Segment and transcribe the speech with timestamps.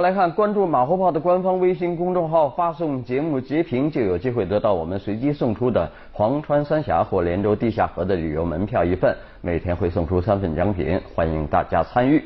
[0.00, 12.24] 来看关注马后炮的官方微信公众号，发送节目截屏就有机会得到我们随机送出的黄川三峡或连州地下河的旅游门票一份，每天会送出三份奖品，欢迎大家参与。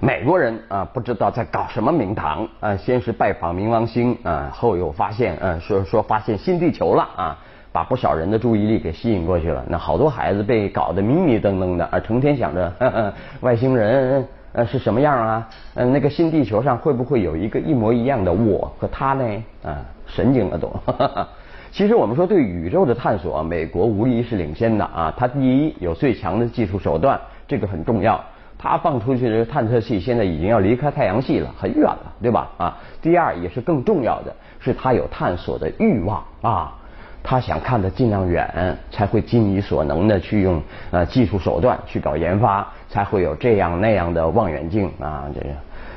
[0.00, 7.38] 美国人啊，不知道在搞什么名堂啊，先是拜访冥王星啊，后又发现嗯说说发现新地球了啊，
[7.72, 9.64] 把不少人的注意力给吸引过去了。
[9.68, 15.48] 那好多孩子被搞得迷迷瞪瞪的啊，成天想着外星人呃是什么样啊？
[15.74, 19.42] 嗯，那个新地球上会不会有一个一模一样的我和他呢？
[19.62, 20.72] 啊，神经了都。
[21.70, 25.14] 其实我们说对宇宙的探索，美国无疑是领先的啊。
[25.16, 28.20] 它第一有最强的技术手段，这个很重要。
[28.58, 32.50] 它放出去的探测器现在已经要离开太阳系了，很远了，对吧？
[32.58, 36.76] 啊，第二也是更重要的是，它有探索的欲望啊，
[37.22, 45.46] 他想看得尽量远，才会尽你所能的去用呃技术手段去搞研发，才会有这样那样的望远镜啊，这个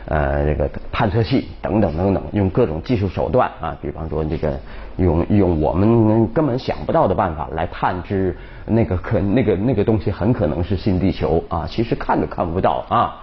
[0.06, 4.60] 呃这个探测器等等等等，用各种技术手段啊，比方说这个
[4.98, 8.36] 用用我们根本想不到的办法来探知。
[8.66, 13.20] 那个可那个那个东西很可能是新地球啊，其实看都看不到啊，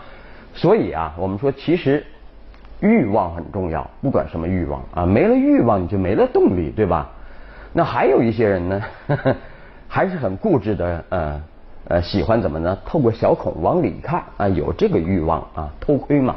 [0.52, 2.04] 所以啊，我们说其实
[2.80, 7.08] 欲望很重要，不管什么欲望啊，没了欲望你就没了动力，对吧？
[7.72, 8.82] 那还有一些人呢，
[9.88, 11.40] 还是很固执的，呃
[11.88, 12.76] 呃，喜欢怎么呢？
[12.84, 16.36] 透过小孔往里看啊，有这个欲望啊，偷窥嘛，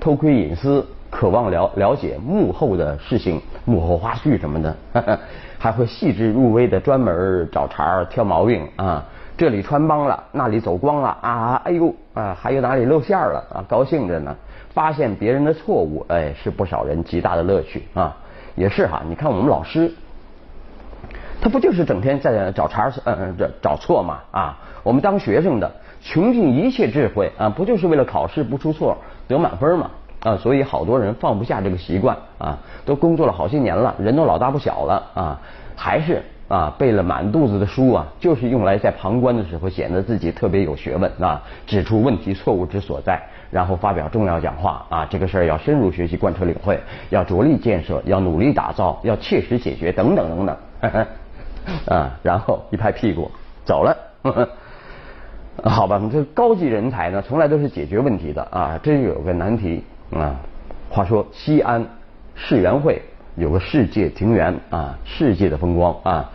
[0.00, 0.86] 偷窥隐私。
[1.10, 4.76] 渴望了了解幕后的事情、幕后花絮什么的，
[5.60, 9.04] 还会细致入微的专门找茬挑毛病啊！
[9.38, 11.62] 这里穿帮了，那里走光了啊！
[11.64, 13.64] 哎呦啊，还有哪里露馅了啊？
[13.68, 14.34] 高兴着呢！
[14.70, 18.16] 发现别人的错误，哎，是不少人极大的乐趣啊！
[18.56, 19.94] 也是哈，你看我们老师，
[21.44, 24.58] 他不就是整天在找茬嗯这找错嘛啊？
[24.82, 25.70] 我们当学生的
[26.00, 28.96] 穷尽一切智慧啊，不就是为了考试不出错
[29.28, 29.90] 得满分嘛？
[30.20, 35.38] 啊，所以好多人放不下这个习惯啊，都工作了好些年了，人都老大不小了啊，
[35.76, 43.20] 还是啊背了满肚子的书啊，就是用来在旁观的时候显得自己特别有学问啊，指出问题错误之所在，
[43.50, 46.80] 然后发表重要讲话啊，这个事儿要深入学习贯彻领会，
[47.10, 50.56] 要着力建设，要努力打造，要切实解决等等等等，
[51.88, 53.30] 啊，然后一拍屁股
[53.64, 53.96] 走了。
[55.62, 59.84] 好吧，这高级人才呢，从来都是解决问题的啊，这就有个难题。
[60.12, 60.36] 啊，
[60.90, 61.84] 话说西安
[62.34, 63.00] 世园会
[63.36, 66.30] 有个世界庭园啊，世界的风光啊，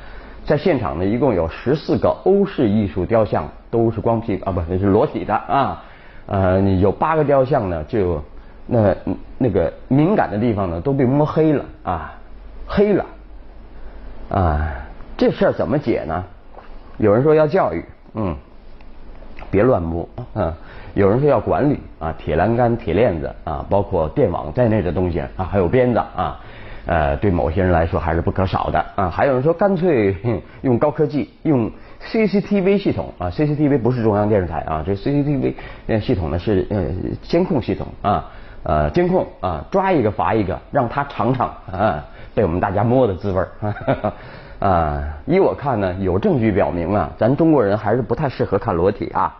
[0.46, 5.84] 在现场呢，一共有十四个欧式艺术雕像，都是光屁啊，不那是裸体的啊，
[6.26, 8.22] 呃，有八个雕像呢，就
[8.66, 8.96] 那
[9.38, 12.14] 那个敏感的地方呢，都被摸黑了啊，
[12.68, 13.06] 黑了
[14.30, 14.74] 啊，
[15.20, 16.24] 这事儿怎么解呢？
[16.98, 18.34] 有人说要教育，嗯，
[19.52, 20.56] 别乱摸啊。
[20.94, 26.40] 有人说要管理啊，铁栏杆、铁链子啊，包括电网在内的东西啊，还有鞭子啊，
[26.86, 29.10] 呃，对某些人来说还是不可少的啊。
[29.10, 30.16] 还有人说干脆
[30.62, 31.70] 用高科技，用
[32.02, 35.54] CCTV 系统啊，CCTV 不是中央电视台啊，这 CCTV
[36.00, 36.86] 系统呢是呃
[37.24, 38.32] 监控系统啊，
[38.64, 43.44] 呃监控啊，抓一个罚一个，让他尝尝啊被我们大家摸的滋味
[44.60, 45.04] 啊。
[45.26, 49.36] 依我看呢，有证据表明啊，咱中国人还是不太适合看裸体啊。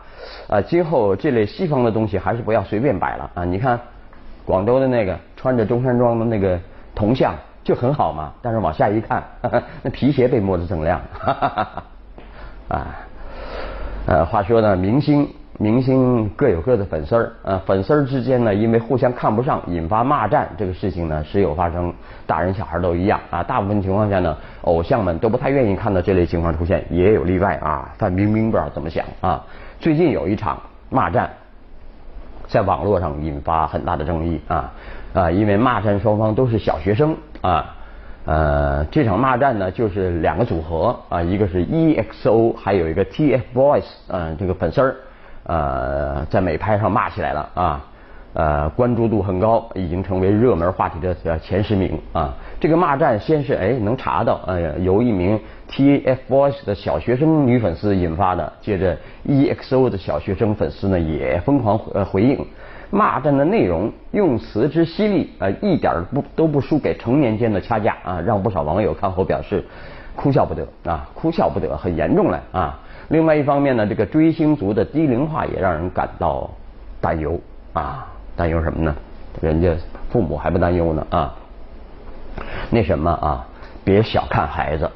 [0.48, 3.44] 啊，今后这类西方的东西还是不要随便摆了啊！
[3.44, 3.78] 你看
[4.44, 6.58] 广州的那个穿着中山装的那个
[6.94, 9.22] 铜像就很好嘛，但是往下一看，
[9.82, 11.00] 那皮鞋被摸得锃亮。
[11.12, 11.82] 哈哈哈哈
[12.76, 12.86] 啊，
[14.06, 15.28] 呃，话说呢，明星
[15.62, 21.92] 明星各有各的粉丝儿啊，粉丝儿之间呢，因为互相看不上，引发骂战，这个事情呢时有发生，
[22.26, 23.42] 大人小孩都一样啊。
[23.42, 27.94] 大部分情况下呢，偶像们都不太愿意看到这类情况出现，也有例外啊。
[27.98, 29.44] 范冰冰不知道怎么想啊。
[29.78, 31.28] 最近有一场骂战，
[32.48, 34.72] 在网络上引发很大的争议啊
[35.12, 35.30] 啊！
[35.30, 37.76] 因为骂战双方都是小学生啊，
[38.24, 44.96] 呃，这场骂战呢就是两个组合啊，一个是 EXO，还有一个 TFBOYS，嗯，这个粉丝儿
[45.50, 47.84] 呃在美拍上骂起来了啊。
[48.32, 52.32] 呃，关注度很高，已经成为热门话题的前十名啊。
[52.60, 55.36] 这个骂战先是哎能查到，哎呀，由一名
[55.68, 62.38] TFBOYS 的小学生女粉丝引发的，接着 EXO 的小学生粉丝呢也疯狂呃回应。
[62.92, 69.64] 骂战的内容用词之犀利啊，一点不都不输给成年间的掐架啊，让不少网友看后表示
[70.14, 72.78] 哭笑不得啊，哭笑不得，很严重了啊。
[73.10, 76.50] 另外一方面呢，这个追星族的低龄化也让人感到
[77.00, 77.38] 担忧
[77.74, 78.06] 啊。
[78.36, 78.94] 担忧什么呢？
[79.42, 79.76] 人家
[80.10, 81.34] 父母还不担忧呢啊！
[82.70, 83.46] 那什么啊，
[83.84, 84.90] 别小看孩子，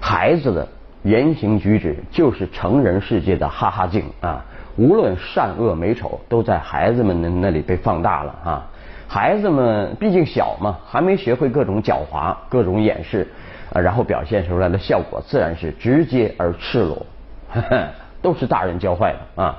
[0.00, 0.66] 孩子的
[1.02, 4.42] 言行举止就是成人世界的哈哈镜啊！
[4.76, 8.66] 无论善恶美丑，都在孩子们的那里被放大了啊！
[9.06, 13.28] 孩子们毕竟小嘛，还没学会各种狡猾、各种掩饰，
[13.74, 17.04] 啊，然后表现出来的效果自然是直接而赤裸，
[18.22, 19.58] 都是大人教坏的啊。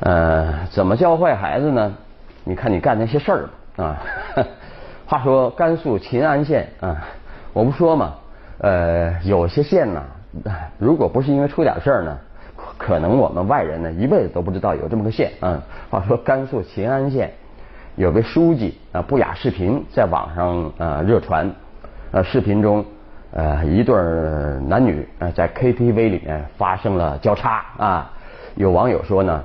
[0.00, 1.94] 呃，怎么教坏孩子呢？
[2.44, 3.96] 你看你干那些事儿啊。
[5.06, 6.96] 话说甘肃秦安县啊，
[7.52, 8.14] 我不说嘛，
[8.58, 10.02] 呃，有些县呢，
[10.78, 12.18] 如果不是因为出点事儿呢，
[12.76, 15.62] 可能我们外人呢一辈子都不知道有这么个县啊。
[15.90, 17.32] 话说甘肃秦安县。
[17.94, 21.50] 有个书记啊，不雅视频在网上啊热传，
[22.10, 22.84] 呃，视频中
[23.36, 23.94] 呃一对
[24.66, 28.10] 男女呃在 KTV 里面发生了交叉啊，
[28.54, 29.44] 有网友说呢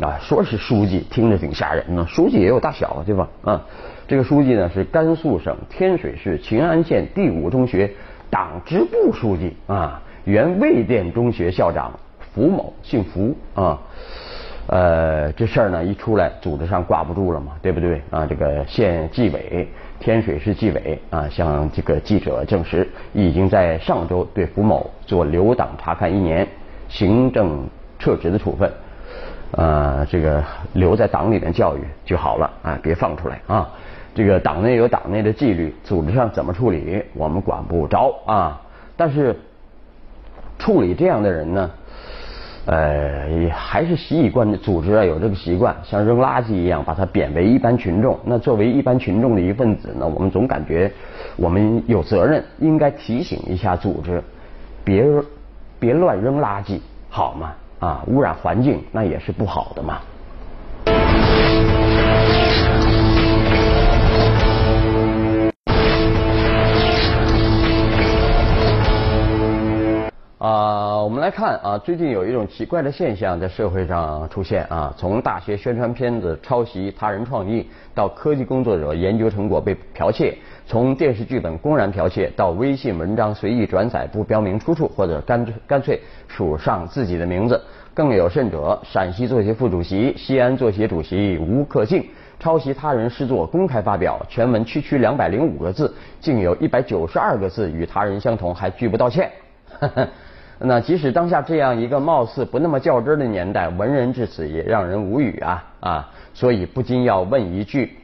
[0.00, 3.62] 啊说是书记听着挺吓人呢，书记也有大小对吧啊？
[4.06, 7.90] 这个书记呢是甘肃省天水市秦安县第五中学
[8.28, 11.90] 党支部书记啊，原魏店中学校长
[12.34, 13.78] 符某，姓符啊。
[14.68, 18.24] 呃，这事儿呢一出来，组织上挂不住了嘛，对不对啊？
[18.24, 19.68] 这个县纪委、
[19.98, 26.46] 天水市纪委啊，向这个记者证实，已经在上周对符某做留党察看一年，
[26.88, 27.66] 行政
[27.98, 28.72] 撤职的处分，
[29.56, 30.42] 啊，这个
[30.74, 33.68] 留在党里面教育就好了啊，别放出来啊。
[34.14, 38.62] 这个党内有党内的纪律，组织上怎么处理，我们管不着啊。
[38.96, 39.36] 但是
[40.58, 41.70] 处理这样的人呢？
[42.64, 48.16] 呃，还是习以惯组织啊，有这个习惯，像扔垃圾一样，把它贬为一般群众。
[48.24, 50.90] 那作为一般群众的一份子呢，我们总感觉
[51.36, 54.22] 我们有责任，应该提醒一下组织，
[54.84, 55.04] 别
[55.80, 56.78] 别乱扔垃圾，
[57.10, 57.52] 好吗？
[57.80, 59.98] 啊，污染环境那也是不好的嘛。
[70.38, 80.32] 啊，我们来看啊，最近有一种奇怪的现象在社会上出现啊，从大学宣传片子抄袭他人创意，到科技工作者研究成果被剽窃，
[80.64, 87.60] 从电视剧本公然剽窃，到微信文章随意转载不标明出处，或者干脆干脆署上自己的名字，
[87.92, 92.06] 更有甚者，陕西作协副主席、西安作协主席吴克敬
[92.38, 99.28] 抄袭他人诗作公开发表，全文区区两百零五个字，竟有一百九十二个字与他人相同，还拒不道歉。
[100.58, 106.10] 那即使当下这样一个貌似不那么较真的年代，文人至此也让人无语啊啊！
[106.34, 107.96] 所以不禁要问一句：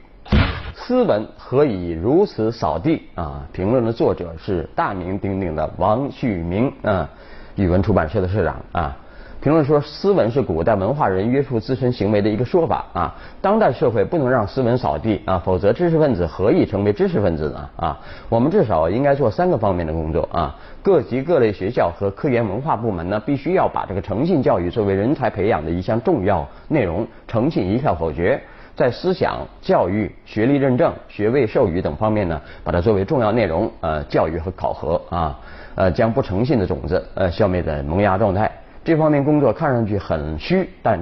[0.74, 3.46] 斯文何以如此扫地啊？
[3.52, 7.08] 评论的作者是大名鼎鼎的王旭明啊，
[7.54, 8.96] 语文出版社的社长啊。
[9.40, 13.14] 评论说，斯文是古代文化人约束自身行为的一个说法啊。
[13.40, 17.70] 当代社会不能让斯文扫地啊，否则知识分子何以成为知识分子呢？
[17.76, 20.56] 啊，我们至少应该做三个方面的工作啊。
[20.82, 28.40] 各级各类学校和科研文化部门呢，必须要把这个诚信教育作为人才培养的一项重要内容，诚信一票否决。
[28.74, 35.38] 在思想教育、学历认证、学位授予等方面呢，把它作为重要内容呃教育和考核啊，
[35.76, 38.50] 呃将不诚信的种子呃消灭在萌芽状态。
[38.84, 40.98] 这方面工作看上去很虚，但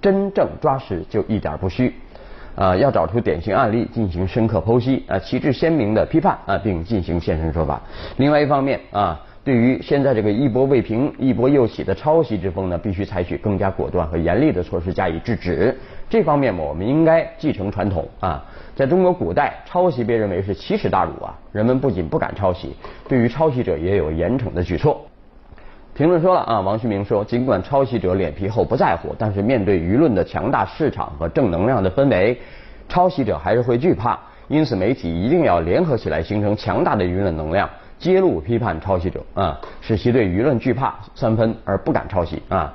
[0.00, 1.94] 真正抓实就一点不虚。
[2.54, 7.80] 啊，要找出典型案例进行深刻剖析，啊，旗帜鲜明的批判，啊，并进行现身说法。
[8.18, 15.74] 另外一方面，啊，对于现在这个一波未平、一波又起的抄袭之风呢，必须采取更加果断和严厉的措施加以制止。
[16.10, 18.44] 这方面，我们应该继承传统，啊，
[18.76, 22.76] 在中国古代，抄袭被认为是奇耻大辱啊，人们不仅不敢抄袭，
[23.08, 25.00] 对于抄袭者也有严惩的举措。
[26.02, 32.36] 评论说了啊，王旭明说，尽管抄袭者脸皮厚不在乎，但是面对舆论的强大市场和正能量的氛围，
[32.88, 34.18] 抄袭者还是会惧怕。
[34.48, 42.74] 因此，媒体一定要联合起来，形成强大的舆论能量，揭露批判抄袭者啊，使其对舆论惧怕三分而不敢抄袭啊。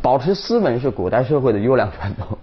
[0.00, 2.38] 保持斯文是古代社会的优良传统，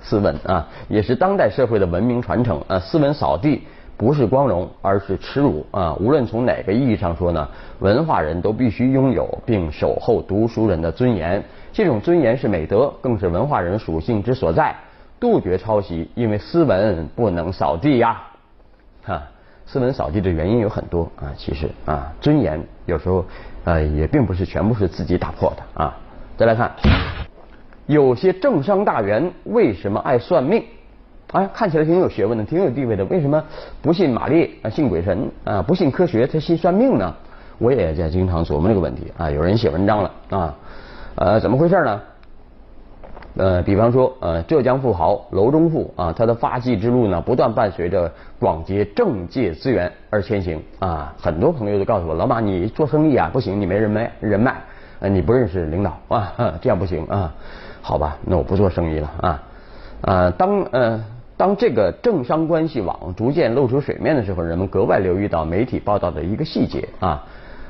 [0.00, 2.78] 斯文啊，也是当代社会的文明传承啊。
[2.78, 3.62] 斯文扫地。
[3.96, 5.94] 不是光荣，而是耻辱啊！
[6.00, 7.48] 无论从哪个意义上说呢，
[7.78, 11.42] 文化人都必须拥有并守候读书人的尊严。
[11.72, 14.74] 这种尊严是美德，更是文化人属性之所在。
[15.20, 18.20] 杜绝抄袭，因为斯文不能扫地呀！
[19.04, 19.22] 哈，
[19.64, 23.24] 斯文扫地的原因有很多啊，其实啊，尊严有时候
[23.62, 25.96] 呃也并不是全部是自己打破的啊。
[26.36, 26.72] 再来看，
[27.86, 30.64] 有些政商大员为什么爱算命？
[31.32, 33.42] 哎，看起来挺有学问的，挺有地位的，为什么
[33.82, 37.14] 不信马列啊，信鬼神啊，不信科学，他信算命呢？
[37.58, 39.30] 我也在经常琢磨这个问题啊。
[39.30, 40.54] 有人写文章了啊，
[41.14, 42.00] 呃，怎么回事呢？
[43.36, 51.12] 呃，比方说呃，浙江富豪楼中富啊，他的发迹之路呢，不断伴随着广结政界资源而前行啊。
[51.20, 54.54] 很多朋友都告诉我，老马你做生意啊不行，你没人脉人脉，
[55.00, 57.34] 呃，你不认识领导啊， 这样不行啊。
[57.82, 59.42] 好吧，那我不做生意了啊。
[60.02, 61.04] 啊，当呃。
[61.36, 67.24] 当这个政商关系网逐渐露出水面的时候，人们格外留意到媒体报道的一个细节啊。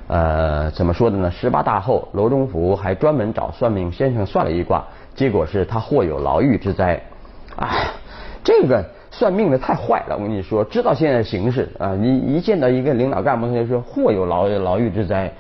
[0.07, 1.31] 呃，怎么说的呢？
[1.31, 7.01] 十八大后，罗中福还专门找算命先生算了一卦，结果是他或有牢狱之灾。
[7.57, 7.87] 哎，
[8.45, 10.15] 这个算命的太坏了！
[10.15, 15.33] 我跟你说，知道现在形势啊，你一见到一个领导干部，他就说或有牢牢狱之灾，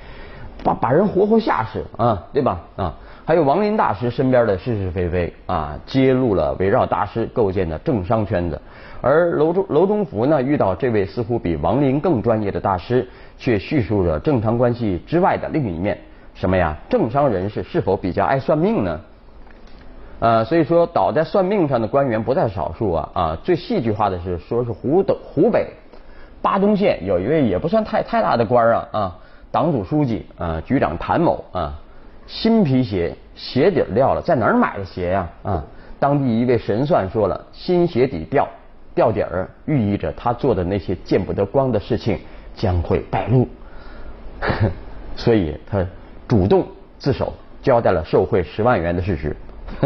[0.62, 2.62] 把把人活活吓死啊，对吧？
[2.76, 8.60] 啊，还有王林大师身边的是是非非啊，揭露了围绕大师构建的政商圈子。
[9.00, 13.06] 而楼中楼中福呢，遇到这位似乎比王林更专业的大师。
[13.36, 15.98] 却叙述着正常关系之外的另一面，
[16.34, 16.74] 什么呀？
[16.88, 19.00] 政商人士是否比较爱算命呢？
[20.20, 23.38] 呃，所以说倒在算命上的官员不在少数啊啊！
[23.42, 25.66] 最戏剧化的是，说是湖的湖北
[26.40, 29.18] 巴东县有一位也不算太太大的官啊啊，
[29.50, 31.74] 党组书记啊局长谭某啊，
[32.26, 35.28] 新皮鞋鞋底掉了，在哪儿买的鞋呀？
[35.42, 35.64] 啊，
[35.98, 38.48] 当地一位神算说了，新鞋底掉
[38.94, 42.18] 掉底儿，寓意着他做的那些见不得光的事情。
[42.56, 43.48] 将会败露，
[45.16, 45.84] 所以他
[46.28, 46.64] 主动
[47.00, 49.36] 自首，交代了受贿十万元的事实，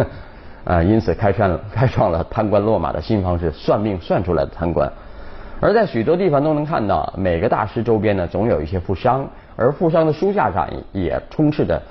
[0.64, 4.86] 啊，因此开创了 开创了贪官落马的新方式，算命算出来的贪官。
[5.62, 9.26] 而在许多地方都能看到，每个大师周边呢，总有一些富商，
[9.56, 11.82] 而富商的书架上也充斥着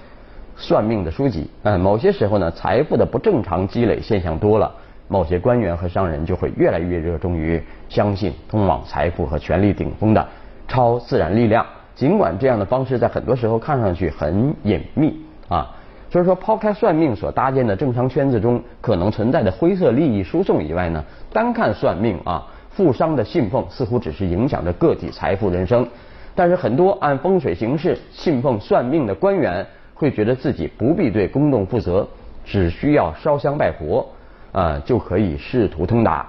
[0.57, 1.49] 算命的书籍。
[1.63, 4.69] 嗯，某些时候呢，财富的不正常积累现象多了，
[5.07, 10.27] 某些官员和商人就会越来越热衷于相信通往财富和权力顶峰的。
[10.67, 15.15] 超自然力量，尽管这样的方式在很多时候看上去很隐秘
[15.47, 15.73] 啊，
[16.09, 25.87] 所以说抛开算命所搭建的正常圈子中可能存在的灰色利益输送以外呢，单看算命啊，富商的信奉似乎只是影响着个体财富人生，
[26.35, 29.65] 但是很多按风水形式信奉算命的官员
[29.97, 32.07] 会觉得自己不必对公众负责，
[32.45, 34.07] 只需要烧香拜佛
[34.51, 36.25] 啊就可以仕途通达。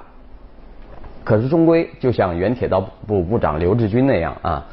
[1.23, 4.67] 可是终归就像原铁道部部长刘志军那样啊，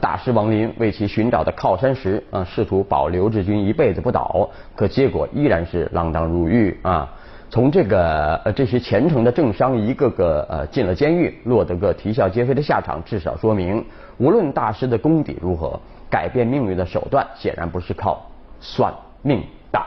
[0.00, 7.12] 大师王林为其寻找的靠山石啊，试图保刘志军一辈子不倒，可结果依然是锒铛入狱啊。
[7.50, 13.84] 从这个呃这些虔诚的政商一个个呃进了监狱，落得个啼笑皆非的下场，至少说明
[14.18, 15.78] 无论大师的功底如何，
[16.08, 18.24] 改变命运的手段显然不是靠
[18.60, 19.78] 算命的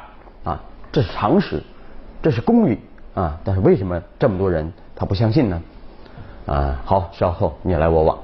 [0.44, 0.60] 啊，
[0.92, 1.62] 这是常识，
[2.22, 2.80] 这是公理
[3.13, 3.39] 啊。
[3.44, 5.62] 但是为什么这么多人他不相信呢？
[6.46, 8.18] 啊，好，稍后你来我往，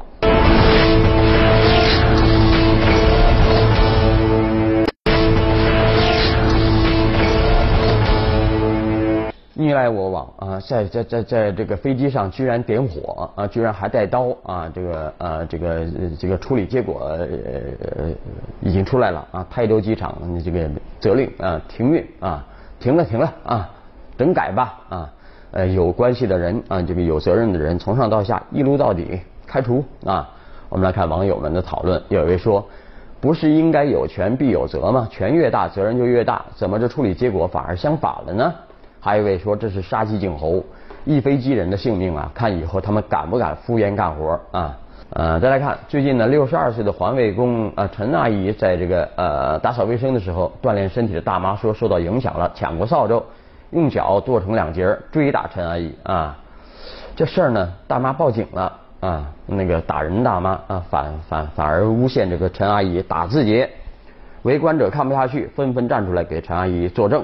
[9.60, 15.86] 你来我往啊，在在在在这个飞机上居然点火啊，居然还带刀啊，这个啊这个
[16.18, 18.10] 这个处理结果呃
[18.62, 20.70] 已经出来了啊，台州机场这个
[21.02, 22.48] 责令啊停运啊，
[22.80, 23.70] 停了停了啊，
[24.18, 25.14] 整改吧啊。
[25.52, 30.30] 呃，有关系的人啊，这个有责任的人，从上到下一撸到底，开除啊！
[30.70, 32.66] 我们来看网友们的讨论，有一位说，
[33.20, 35.06] 不是应该有权必有责吗？
[35.12, 38.54] 权越大，责任就越大，怎么这处理结果反而相反了呢？
[39.00, 40.64] 还有一位说，这是杀鸡儆猴，
[41.06, 44.78] 一飞机人的性命啊，看以后他们敢不敢敷衍干活啊？
[45.12, 53.24] 呃，再来看最近呢，六十二岁的环卫工啊陈阿姨，在这个呃打扫卫生的时候，锻炼身体的大妈说受到影响了，抢过扫帚。
[53.72, 56.36] 用脚剁成两截追打陈阿姨啊！
[57.16, 59.32] 这事儿呢，大妈报警了啊！
[59.46, 63.64] 那个打人大妈啊，反反反而诬陷这个陈阿姨打自己。
[64.42, 67.24] 围观者看不下去，纷纷站出来给陈阿姨作证。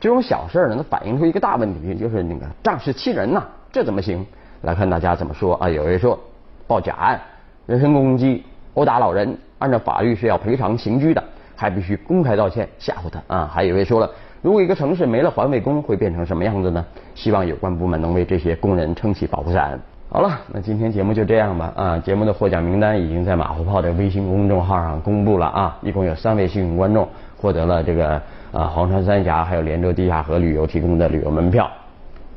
[0.00, 4.26] 这种小事呢，能反映出一个大问题，就是那个仗势欺人呐，这怎么行？
[4.62, 5.68] 来看大家怎么说啊？
[5.68, 6.18] 有人说
[6.66, 7.20] 报假案、
[7.66, 8.42] 人身攻击、
[8.74, 11.22] 殴打老人，按照法律是要赔偿刑拘的，
[11.54, 13.50] 还必须公开道歉吓唬他啊！
[13.52, 14.10] 还有人说了。
[14.42, 16.82] 如果一个城市没了环卫工，会变成什么样子呢？
[17.14, 19.78] 希望有关部门能为这些工人撑起保护伞。
[20.12, 21.72] 好了，那今天节目就这样吧。
[21.76, 27.08] 啊，节目的获奖名单已经在马后炮的微信公众号上公布了啊，一共有三位幸运观众
[27.40, 31.70] 获得了这个啊黄川三峡还有连州地下河旅游提供的旅游门票。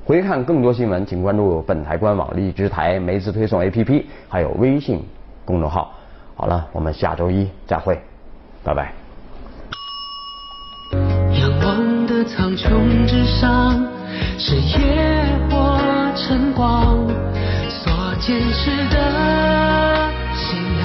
[0.06, 5.04] 回看更多新闻，请关注本台官网、荔枝台、梅子推送 APP，还有微信
[5.44, 5.92] 公众号。
[6.36, 8.00] 好了，我们下周一再会，
[8.64, 8.94] 拜拜。
[12.26, 13.86] 苍穹之上，
[14.38, 14.78] 是夜
[15.50, 15.78] 或
[16.16, 17.06] 晨光
[18.26, 20.83] 坚持的信念。